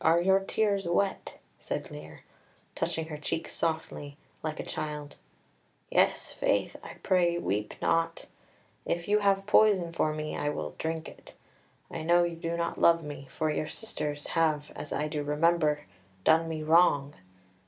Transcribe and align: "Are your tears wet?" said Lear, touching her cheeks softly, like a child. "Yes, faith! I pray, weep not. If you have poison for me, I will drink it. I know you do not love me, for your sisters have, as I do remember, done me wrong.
"Are 0.00 0.20
your 0.20 0.38
tears 0.38 0.86
wet?" 0.86 1.40
said 1.58 1.90
Lear, 1.90 2.22
touching 2.76 3.08
her 3.08 3.16
cheeks 3.18 3.52
softly, 3.54 4.16
like 4.40 4.60
a 4.60 4.64
child. 4.64 5.16
"Yes, 5.90 6.30
faith! 6.32 6.76
I 6.84 6.94
pray, 7.02 7.38
weep 7.38 7.74
not. 7.82 8.28
If 8.86 9.08
you 9.08 9.18
have 9.18 9.46
poison 9.46 9.92
for 9.92 10.12
me, 10.14 10.36
I 10.36 10.48
will 10.48 10.76
drink 10.78 11.08
it. 11.08 11.34
I 11.90 12.04
know 12.04 12.22
you 12.22 12.36
do 12.36 12.56
not 12.56 12.78
love 12.78 13.02
me, 13.02 13.26
for 13.32 13.50
your 13.50 13.66
sisters 13.66 14.28
have, 14.38 14.70
as 14.76 14.92
I 14.92 15.08
do 15.08 15.24
remember, 15.24 15.86
done 16.22 16.48
me 16.48 16.62
wrong. 16.62 17.14